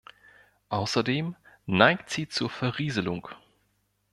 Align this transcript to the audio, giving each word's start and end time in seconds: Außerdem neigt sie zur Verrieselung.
Außerdem 0.69 1.35
neigt 1.67 2.09
sie 2.09 2.27
zur 2.27 2.49
Verrieselung. 2.49 3.27